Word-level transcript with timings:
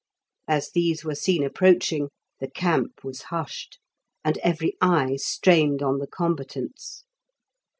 As 0.47 0.71
these 0.71 1.05
were 1.05 1.13
seen 1.13 1.43
approaching, 1.43 2.09
the 2.39 2.49
camp 2.49 3.03
was 3.03 3.21
hushed, 3.25 3.77
and 4.23 4.39
every 4.39 4.75
eye 4.81 5.17
strained 5.17 5.83
on 5.83 5.99
the 5.99 6.07
combatants. 6.07 7.03